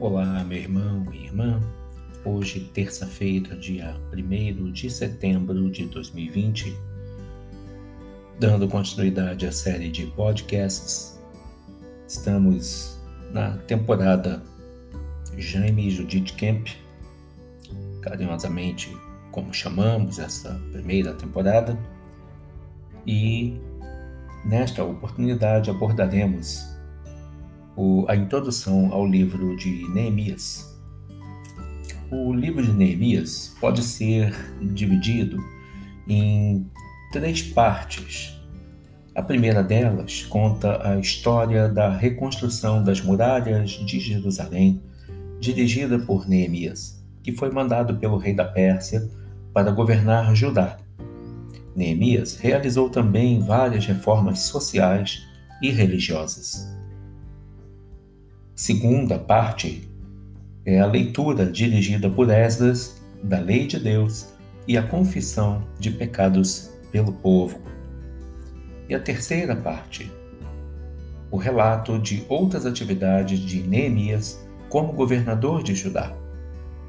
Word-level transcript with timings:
Olá, 0.00 0.42
meu 0.44 0.56
irmão, 0.56 1.00
minha 1.00 1.26
irmã. 1.26 1.62
Hoje, 2.24 2.60
terça-feira, 2.72 3.54
dia 3.54 3.94
1 4.14 4.72
de 4.72 4.88
setembro 4.88 5.70
de 5.70 5.84
2020, 5.84 6.74
dando 8.38 8.66
continuidade 8.66 9.46
à 9.46 9.52
série 9.52 9.90
de 9.90 10.06
podcasts, 10.06 11.20
estamos 12.08 12.98
na 13.30 13.58
temporada 13.66 14.42
Jaime 15.36 15.88
e 15.88 15.90
Judith 15.90 16.34
Camp, 16.38 16.68
carinhosamente 18.00 18.96
como 19.30 19.52
chamamos 19.52 20.18
essa 20.18 20.58
primeira 20.72 21.12
temporada, 21.12 21.78
e 23.06 23.60
nesta 24.46 24.82
oportunidade 24.82 25.68
abordaremos 25.68 26.79
o, 27.80 28.04
a 28.08 28.14
introdução 28.14 28.92
ao 28.92 29.06
livro 29.06 29.56
de 29.56 29.88
Neemias. 29.88 30.78
O 32.10 32.34
livro 32.34 32.62
de 32.62 32.72
Neemias 32.72 33.56
pode 33.58 33.82
ser 33.82 34.34
dividido 34.60 35.42
em 36.06 36.66
três 37.10 37.40
partes. 37.40 38.38
A 39.14 39.22
primeira 39.22 39.62
delas 39.62 40.24
conta 40.24 40.86
a 40.86 40.98
história 40.98 41.68
da 41.68 41.88
reconstrução 41.88 42.84
das 42.84 43.00
muralhas 43.00 43.70
de 43.70 43.98
Jerusalém, 43.98 44.82
dirigida 45.40 45.98
por 45.98 46.28
Neemias, 46.28 47.02
que 47.22 47.32
foi 47.32 47.50
mandado 47.50 47.96
pelo 47.96 48.18
rei 48.18 48.34
da 48.34 48.44
Pérsia 48.44 49.08
para 49.54 49.70
governar 49.70 50.34
Judá. 50.34 50.76
Neemias 51.74 52.36
realizou 52.36 52.90
também 52.90 53.40
várias 53.40 53.86
reformas 53.86 54.40
sociais 54.40 55.26
e 55.62 55.70
religiosas. 55.70 56.78
Segunda 58.60 59.18
parte 59.18 59.88
é 60.66 60.80
a 60.80 60.86
leitura 60.86 61.46
dirigida 61.46 62.10
por 62.10 62.28
Esdras 62.28 63.00
da 63.22 63.40
lei 63.40 63.66
de 63.66 63.80
Deus 63.80 64.34
e 64.68 64.76
a 64.76 64.82
confissão 64.82 65.66
de 65.78 65.90
pecados 65.90 66.70
pelo 66.92 67.10
povo. 67.10 67.58
E 68.86 68.94
a 68.94 69.00
terceira 69.00 69.56
parte, 69.56 70.12
o 71.30 71.38
relato 71.38 71.98
de 71.98 72.22
outras 72.28 72.66
atividades 72.66 73.38
de 73.38 73.62
Neemias 73.62 74.46
como 74.68 74.92
governador 74.92 75.62
de 75.62 75.74
Judá. 75.74 76.14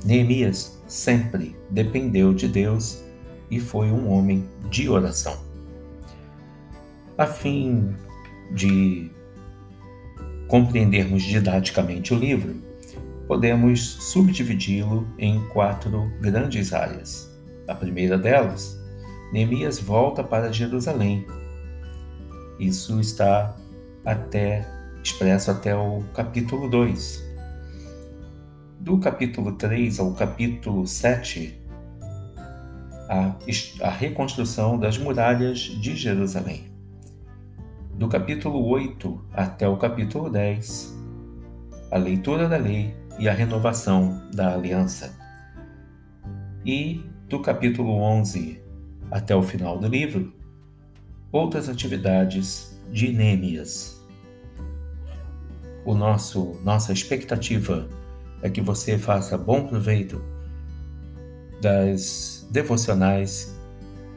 Neemias 0.04 0.78
sempre 0.88 1.56
dependeu 1.70 2.34
de 2.34 2.50
Deus 2.50 3.02
e 3.50 3.62
foi 3.62 3.90
um 3.90 4.12
homem 4.12 4.45
de 4.70 4.90
oração. 4.90 5.40
A 7.17 7.26
fim 7.26 7.95
de 8.54 9.10
compreendermos 10.52 11.24
didaticamente 11.24 12.14
o 12.14 12.18
livro, 12.18 12.62
podemos 13.26 13.80
subdividi-lo 14.12 15.08
em 15.18 15.40
quatro 15.48 16.12
grandes 16.20 16.74
áreas. 16.74 17.34
A 17.70 17.74
primeira 17.74 18.18
delas, 18.18 18.78
Neemias 19.32 19.80
volta 19.80 20.22
para 20.22 20.52
Jerusalém. 20.52 21.26
Isso 22.60 23.00
está 23.00 23.56
até 24.04 24.68
expresso 25.02 25.52
até 25.52 25.74
o 25.74 26.04
capítulo 26.14 26.68
2. 26.68 27.24
Do 28.78 28.98
capítulo 28.98 29.54
3 29.54 30.02
ao 30.02 30.14
capítulo 30.16 30.86
7, 30.86 31.58
a, 33.08 33.36
a 33.84 33.90
reconstrução 33.90 34.78
das 34.78 34.98
muralhas 34.98 35.60
de 35.60 35.96
Jerusalém 35.96 36.70
do 38.02 38.08
capítulo 38.08 38.66
8 38.66 39.26
até 39.32 39.68
o 39.68 39.78
capítulo 39.78 40.28
10, 40.28 40.98
a 41.92 42.00
leitura 42.00 42.50
da 42.50 42.58
lei 42.58 42.96
e 43.20 43.30
a 43.30 43.32
renovação 43.32 44.28
da 44.34 44.56
aliança. 44.56 45.16
E 46.66 47.06
do 47.30 47.40
capítulo 47.44 47.92
11 47.92 48.60
até 49.11 49.36
o 49.36 49.44
final 49.44 49.78
do 49.78 49.88
livro, 49.88 50.34
outras 51.32 51.70
atividades 51.70 52.76
de 52.92 53.14
Neemias. 53.14 54.04
O 55.86 55.94
nosso 55.94 56.60
nossa 56.64 56.92
expectativa 56.92 57.88
é 58.42 58.50
que 58.50 58.61
você 58.61 58.98
faça 58.98 59.38
bom 59.38 59.67
proveito 59.67 60.20
das 61.61 62.48
devocionais 62.50 63.56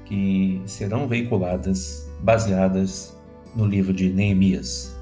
que 0.06 0.62
serão 0.64 1.06
veiculadas 1.06 2.10
baseadas 2.22 3.14
no 3.54 3.66
livro 3.66 3.92
de 3.92 4.10
Neemias. 4.10 4.96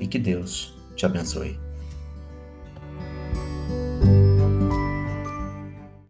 E 0.00 0.06
que 0.06 0.18
Deus 0.18 0.74
te 0.96 1.06
abençoe. 1.06 1.58